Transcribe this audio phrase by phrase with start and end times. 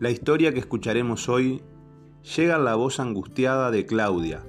[0.00, 1.60] La historia que escucharemos hoy
[2.34, 4.42] llega a la voz angustiada de Claudia,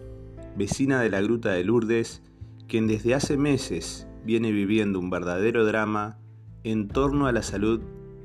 [0.56, 2.24] vecina de la Gruta de Lourdes,
[2.70, 6.17] quien desde hace meses viene viviendo un verdadero drama
[6.63, 7.81] en torno a la salud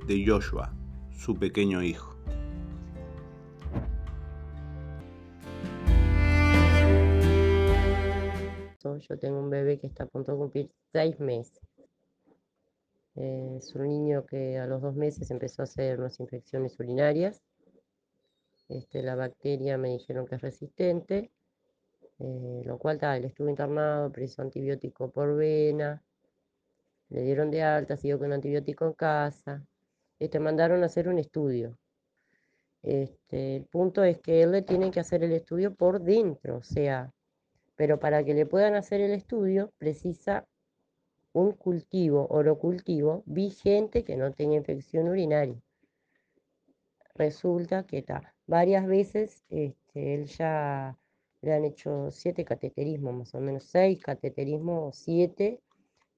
[0.07, 0.73] de Joshua,
[1.11, 2.17] su pequeño hijo.
[8.85, 11.61] Yo tengo un bebé que está a punto de cumplir seis meses.
[13.17, 17.43] Es un niño que a los dos meses empezó a hacer unas infecciones urinarias.
[18.69, 21.31] Este, la bacteria me dijeron que es resistente,
[22.19, 26.03] eh, lo cual tal, él estuvo internado, preso antibiótico por vena,
[27.09, 29.65] le dieron de alta, siguió con antibiótico en casa.
[30.19, 31.79] Este, mandaron a hacer un estudio.
[32.83, 36.63] Este, el punto es que él le tiene que hacer el estudio por dentro, o
[36.63, 37.13] sea,
[37.77, 40.47] pero para que le puedan hacer el estudio precisa
[41.37, 45.61] un cultivo, orocultivo, vigente que no tenga infección urinaria.
[47.15, 50.97] Resulta que está, varias veces este, él ya
[51.43, 55.61] le han hecho siete cateterismos, más o menos seis cateterismos, siete,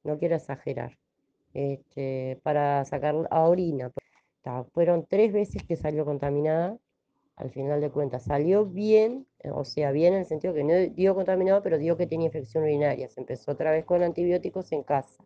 [0.05, 0.97] no quiero exagerar,
[1.53, 3.91] este, para sacar a orina.
[4.73, 6.79] fueron tres veces que salió contaminada
[7.35, 8.23] al final de cuentas.
[8.23, 12.07] Salió bien, o sea, bien en el sentido que no dio contaminado, pero dio que
[12.07, 13.09] tenía infección urinaria.
[13.09, 15.25] Se empezó otra vez con antibióticos en casa.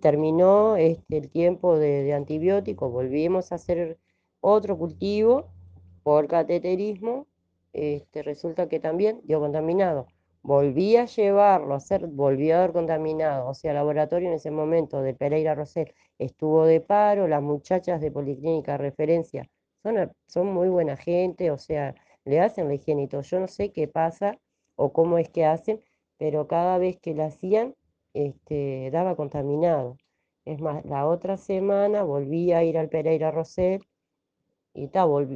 [0.00, 3.98] terminó este, el tiempo de, antibióticos, volvimos a hacer
[4.40, 5.52] otro cultivo
[6.02, 7.26] por cateterismo.
[7.72, 10.06] Este, resulta que también dio contaminado.
[10.42, 14.50] Volví a llevarlo a hacer, volvió a haber contaminado, o sea, el laboratorio en ese
[14.50, 19.48] momento de Pereira Rosel estuvo de paro, las muchachas de Policlínica Referencia
[20.26, 21.94] son, muy buena gente, o sea,
[22.24, 23.22] le hacen la higiene y todo.
[23.22, 24.38] Yo no sé qué pasa
[24.76, 25.82] o cómo es que hacen,
[26.18, 27.74] pero cada vez que la hacían,
[28.14, 29.96] este, daba contaminado.
[30.44, 33.82] Es más, la otra semana volví a ir al Pereira Rosel
[34.74, 34.90] y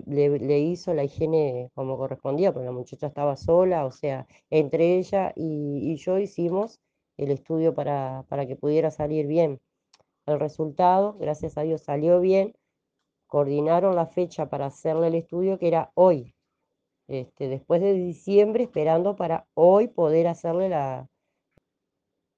[0.06, 5.32] le, hizo la higiene como correspondía, porque la muchacha estaba sola, o sea, entre ella
[5.36, 6.80] y, yo hicimos
[7.16, 9.60] el estudio para, para, que pudiera salir bien.
[10.26, 12.54] El resultado, gracias a Dios, salió bien.
[13.32, 16.34] Coordinaron la fecha para hacerle el estudio, que era hoy,
[17.08, 21.08] este, después de diciembre, esperando para hoy poder hacerle la...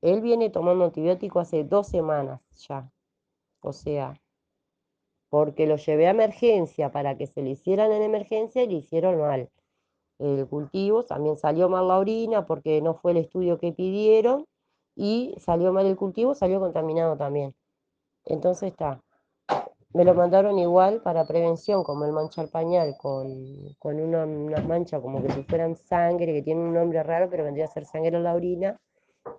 [0.03, 2.89] Él viene tomando antibiótico hace dos semanas ya,
[3.61, 4.15] o sea,
[5.31, 9.19] porque lo llevé a emergencia para que se le hicieran en emergencia y le hicieron
[9.19, 9.51] mal.
[10.21, 14.47] El cultivo también salió mal la orina porque no fue el estudio que pidieron
[14.95, 17.53] y salió mal el cultivo, salió contaminado también.
[18.27, 19.04] Entonces está,
[19.95, 23.29] me lo mandaron igual para prevención, como el manchar pañal, con,
[23.83, 24.27] una,
[24.61, 27.87] mancha como que si fueran sangre, que tiene un nombre raro, pero vendría a ser
[27.87, 28.81] sangre en la orina.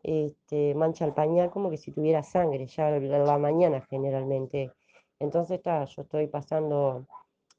[0.01, 4.71] Este, mancha el pañal como que si tuviera sangre, ya la mañana generalmente
[5.19, 7.05] entonces está, yo estoy pasando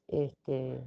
[0.07, 0.79] este,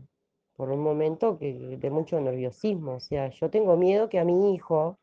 [0.56, 2.94] por un momento que, de mucho nerviosismo.
[2.94, 4.98] O sea, yo tengo miedo que a mi hijo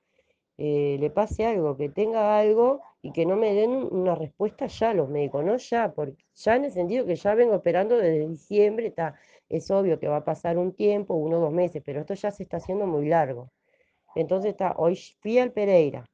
[0.58, 4.94] eh, le pase algo, que tenga algo y que no me den una respuesta ya
[4.94, 8.88] los médicos, no ya, porque ya en el sentido que ya vengo esperando desde diciembre,
[8.88, 9.16] está,
[9.50, 12.32] es obvio que va a pasar un tiempo, uno o dos meses, pero esto ya
[12.32, 13.52] se está haciendo muy largo.
[14.16, 16.06] Entonces está, hoy fui al Pereira,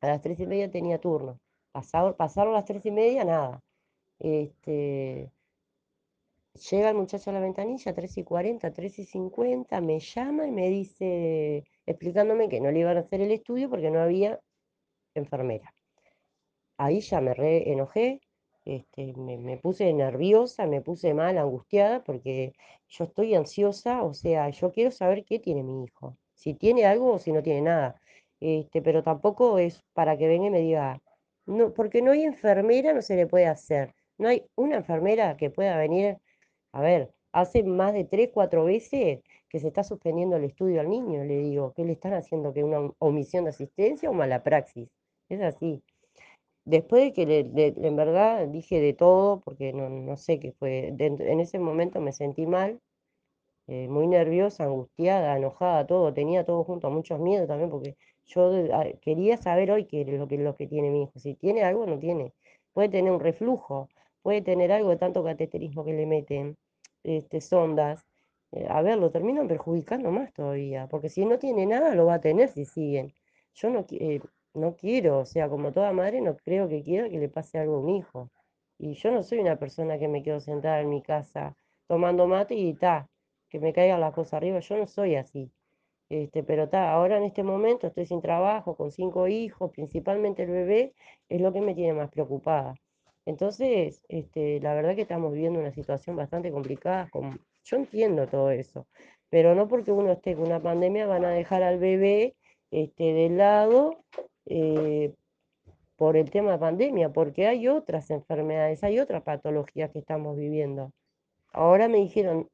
[0.00, 1.38] a las tres y media tenía turno,
[1.72, 3.62] pasaron las tres y media, nada.
[4.18, 5.30] Este,
[6.70, 10.50] llega el muchacho a la ventanilla, 3 y 40, 3 y 50, me llama y
[10.50, 14.40] me dice, explicándome que no le iban a hacer el estudio porque no había
[15.14, 15.74] enfermera.
[16.78, 18.20] Ahí ya me re enojé,
[18.64, 22.52] este, me, puse nerviosa, me puse mal, angustiada, porque
[22.88, 27.14] yo estoy ansiosa, o sea, yo quiero saber qué tiene mi hijo, si tiene algo
[27.14, 28.00] o si no tiene nada.
[28.40, 31.02] Este, pero tampoco es para que venga y me diga,
[31.46, 33.94] no, porque no hay enfermera, no se le puede hacer.
[34.18, 36.18] No hay una enfermera que pueda venir,
[36.72, 40.90] a ver, hace más de tres, cuatro veces que se está suspendiendo el estudio al
[40.90, 42.52] niño, le digo, ¿qué le están haciendo?
[42.52, 44.88] ¿Que una omisión de asistencia o mala praxis?
[45.28, 45.82] Es así.
[46.64, 51.58] Después de que en verdad dije de todo, porque no, sé qué fue, en ese
[51.58, 52.80] momento me sentí mal,
[53.66, 57.96] eh, muy nerviosa, angustiada, enojada, todo, tenía todo junto, muchos miedos también, porque
[58.26, 58.50] yo
[59.00, 61.82] quería saber hoy qué es lo que, lo que tiene mi hijo, si tiene algo
[61.82, 62.32] o no tiene,
[62.72, 63.88] puede tener un reflujo,
[64.22, 66.56] puede tener algo de tanto cateterismo que le meten,
[67.04, 68.06] este, sondas.
[68.52, 72.14] Eh, a ver, lo terminan perjudicando más todavía, porque si no tiene nada, lo va
[72.14, 73.12] a tener si siguen.
[73.54, 74.20] Yo no, eh,
[74.54, 77.76] no quiero, o sea, como toda madre, no creo que quiera que le pase algo
[77.76, 78.30] a un hijo.
[78.78, 81.56] Y yo no soy una persona que me quedo sentada en mi casa
[81.86, 83.08] tomando mate y ta,
[83.48, 84.60] que me caigan las cosas arriba.
[84.60, 85.52] Yo no soy así.
[86.08, 90.50] Este, pero ta, ahora en este momento estoy sin trabajo, con cinco hijos, principalmente el
[90.50, 90.94] bebé,
[91.28, 92.74] es lo que me tiene más preocupada
[93.26, 97.10] Entonces, este, la verdad que estamos viviendo una situación bastante complicada.
[97.64, 98.86] Yo entiendo todo eso,
[99.28, 102.34] pero no porque uno esté con una pandemia van a dejar al bebé
[102.70, 104.04] este, de lado
[104.46, 105.14] eh,
[105.96, 110.92] por el tema de pandemia, porque hay otras enfermedades, hay otras patologías que estamos viviendo.
[111.52, 112.48] Ahora me dijeron,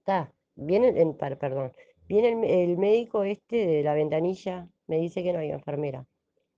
[0.00, 1.72] está, viene, en, perdón,
[2.08, 6.04] viene el, médico este de la ventanilla, me dice que no hay enfermera.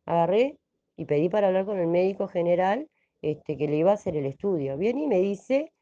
[0.06, 0.58] Agarré
[0.96, 2.88] y pedí para hablar con el médico general
[3.22, 4.76] este, que le iba a hacer el estudio.
[4.76, 5.72] Viene y me dice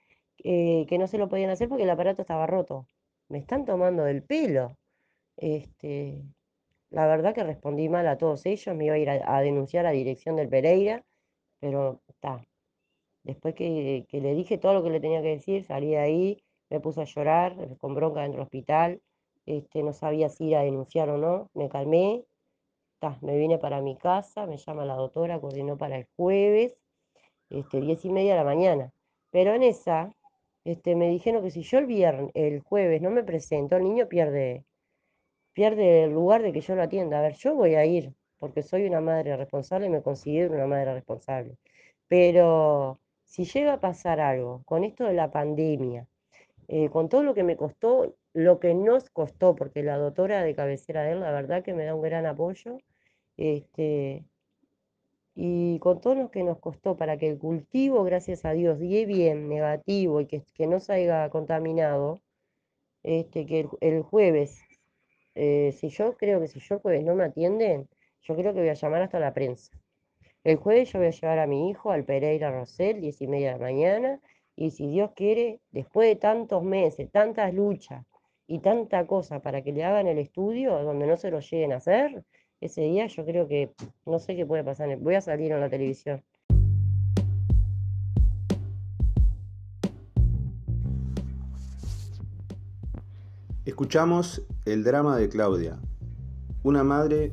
[0.45, 2.87] eh, que no se lo podían hacer porque el aparato estaba roto.
[3.29, 4.77] Me están tomando del pelo.
[5.37, 6.23] Este,
[6.91, 9.91] la verdad que respondí mal a todos ellos, me iba a ir a, denunciar a
[9.91, 11.05] dirección del Pereira,
[11.61, 12.45] pero está.
[13.23, 16.81] Después que, le dije todo lo que le tenía que decir, salí de ahí, me
[16.81, 19.03] puse a llorar, con bronca dentro del hospital,
[19.47, 22.25] este, no sabía si ir a denunciar o no, me calmé,
[23.23, 26.77] me vine para mi casa, me llama la doctora, coordinó para el jueves,
[27.51, 28.93] este, diez y media de la mañana.
[29.31, 30.15] Pero en esa,
[30.65, 34.09] este, me dijeron que si yo el viernes, el jueves no me presento, el niño
[34.09, 34.65] pierde,
[35.53, 37.19] pierde el lugar de que yo lo atienda.
[37.19, 40.67] A ver, yo voy a ir, porque soy una madre responsable y me considero una
[40.67, 41.57] madre responsable.
[42.09, 46.07] Pero si llega a pasar algo con esto de la pandemia,
[46.69, 50.55] eh, con todo lo que me costó, lo que nos costó, porque la doctora de
[50.55, 52.79] cabecera de él, la verdad que me da un gran apoyo,
[53.37, 54.25] este,
[55.35, 59.07] y con todo lo que nos costó para que el cultivo, gracias a Dios, die
[59.07, 62.21] bien, negativo y que, que no salga contaminado,
[63.03, 64.61] este, que el, jueves,
[65.35, 67.89] eh, si yo creo que si yo el jueves no me atienden,
[68.23, 69.73] yo creo que voy a llamar hasta la prensa.
[70.45, 73.53] El jueves yo voy a llevar a mi hijo al Pereira Rosell, diez y media
[73.53, 74.21] de la mañana,
[74.57, 78.05] y si Dios quiere, después de tantos meses, tantas luchas
[78.47, 81.77] y tanta cosa para que le hagan el estudio donde no se lo lleguen a
[81.77, 82.25] hacer,
[82.61, 83.73] ese día yo creo que
[84.07, 84.97] no sé qué puede pasar.
[84.99, 86.23] Voy a salir en la televisión.
[93.65, 95.79] Escuchamos el drama de Claudia,
[96.63, 97.33] una madre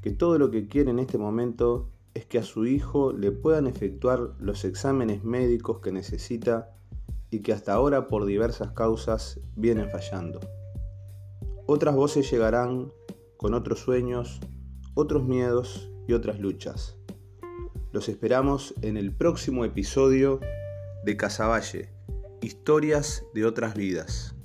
[0.00, 3.66] que todo lo que quiere en este momento es que a su hijo le puedan
[3.66, 6.74] efectuar los exámenes médicos que necesita
[7.30, 10.40] y que hasta ahora por diversas causas vienen fallando.
[11.66, 12.92] Otras voces llegarán
[13.42, 14.38] con otros sueños,
[14.94, 16.96] otros miedos y otras luchas.
[17.90, 20.38] Los esperamos en el próximo episodio
[21.04, 21.90] de Casaballe,
[22.40, 24.36] historias de otras vidas.